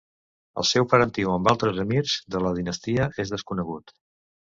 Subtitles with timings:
[0.61, 3.99] El seu parentiu amb altres emirs de la dinastia és desconegut.